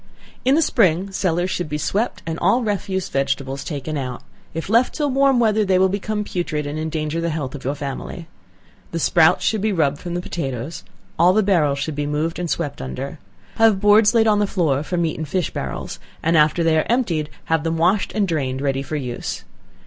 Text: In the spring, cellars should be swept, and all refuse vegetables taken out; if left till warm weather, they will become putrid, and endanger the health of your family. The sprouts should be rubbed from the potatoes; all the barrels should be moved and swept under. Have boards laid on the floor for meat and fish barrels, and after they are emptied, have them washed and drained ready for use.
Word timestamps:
In 0.43 0.55
the 0.55 0.63
spring, 0.63 1.11
cellars 1.11 1.51
should 1.51 1.69
be 1.69 1.77
swept, 1.77 2.23
and 2.25 2.39
all 2.39 2.63
refuse 2.63 3.07
vegetables 3.07 3.63
taken 3.63 3.99
out; 3.99 4.23
if 4.51 4.67
left 4.67 4.95
till 4.95 5.11
warm 5.11 5.39
weather, 5.39 5.63
they 5.63 5.77
will 5.77 5.89
become 5.89 6.23
putrid, 6.23 6.65
and 6.65 6.79
endanger 6.79 7.21
the 7.21 7.29
health 7.29 7.53
of 7.53 7.63
your 7.63 7.75
family. 7.75 8.27
The 8.93 8.97
sprouts 8.99 9.45
should 9.45 9.61
be 9.61 9.71
rubbed 9.71 9.99
from 9.99 10.15
the 10.15 10.19
potatoes; 10.21 10.83
all 11.19 11.33
the 11.33 11.43
barrels 11.43 11.77
should 11.77 11.93
be 11.95 12.07
moved 12.07 12.39
and 12.39 12.49
swept 12.49 12.81
under. 12.81 13.19
Have 13.57 13.79
boards 13.79 14.15
laid 14.15 14.25
on 14.25 14.39
the 14.39 14.47
floor 14.47 14.81
for 14.81 14.97
meat 14.97 15.19
and 15.19 15.27
fish 15.27 15.51
barrels, 15.51 15.99
and 16.23 16.35
after 16.35 16.63
they 16.63 16.79
are 16.79 16.87
emptied, 16.89 17.29
have 17.43 17.63
them 17.63 17.77
washed 17.77 18.11
and 18.15 18.27
drained 18.27 18.59
ready 18.59 18.81
for 18.81 18.95
use. 18.95 19.43